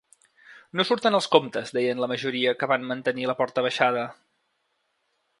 [0.79, 4.07] No surten els comptes, deien la majoria que van mantenir la porta abaixada.